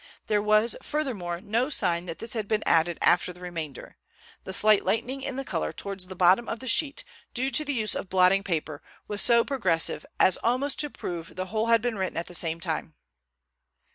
There 0.25 0.41
was, 0.41 0.75
furthermore, 0.81 1.41
no 1.41 1.69
sign 1.69 2.07
that 2.07 2.17
this 2.17 2.33
had 2.33 2.47
been 2.47 2.63
added 2.65 2.97
after 3.03 3.31
the 3.31 3.39
remainder. 3.39 3.97
The 4.45 4.51
slight 4.51 4.83
lightening 4.83 5.21
in 5.21 5.35
the 5.35 5.45
color 5.45 5.71
towards 5.71 6.07
the 6.07 6.15
bottom 6.15 6.49
of 6.49 6.59
the 6.59 6.67
sheet, 6.67 7.03
due 7.35 7.51
to 7.51 7.63
the 7.63 7.71
use 7.75 7.93
of 7.93 8.09
blotting 8.09 8.41
paper, 8.43 8.81
was 9.07 9.21
so 9.21 9.45
progressive 9.45 10.03
as 10.19 10.37
almost 10.37 10.79
to 10.79 10.89
prove 10.89 11.35
the 11.35 11.45
whole 11.53 11.67
had 11.67 11.83
been 11.83 11.99
written 11.99 12.17
at 12.17 12.25
the 12.25 12.33
same 12.33 12.59
time. 12.59 12.95